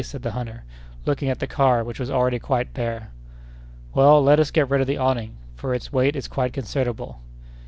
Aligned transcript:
said 0.03 0.23
the 0.23 0.31
hunter, 0.31 0.63
looking 1.05 1.29
at 1.29 1.37
the 1.37 1.45
car, 1.45 1.83
which 1.83 1.99
was 1.99 2.09
already 2.09 2.39
quite 2.39 2.73
bare. 2.73 3.11
"Well, 3.93 4.19
let 4.23 4.39
us 4.39 4.49
get 4.49 4.67
rid 4.67 4.81
of 4.81 4.87
the 4.87 4.97
awning, 4.97 5.37
for 5.53 5.75
its 5.75 5.93
weight 5.93 6.15
is 6.15 6.27
quite 6.27 6.53
considerable." 6.53 7.21